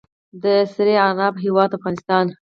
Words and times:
د 0.43 0.45
سرې 0.73 0.95
عناب 1.07 1.33
هیواد 1.43 1.69
افغانستان. 1.77 2.25